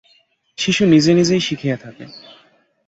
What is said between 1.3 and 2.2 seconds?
শিখিয়া থাকে।